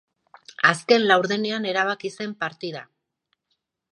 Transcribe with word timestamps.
Azken 0.69 1.05
laurdenean 1.09 1.69
erabaki 1.73 2.11
zen 2.15 2.35
partida. 2.45 2.83